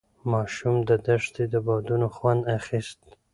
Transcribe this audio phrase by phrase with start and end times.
[0.31, 3.01] ماشوم د دښتې د بادونو خوند اخیست.